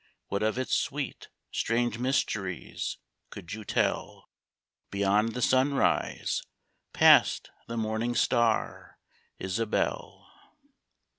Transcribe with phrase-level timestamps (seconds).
[0.29, 2.97] What of its sweet, strange mysteries
[3.29, 4.21] could you teU?
[4.89, 6.41] Beyond the sunrise,
[6.91, 8.97] past the morning star,—
[9.37, 10.27] Isabelle!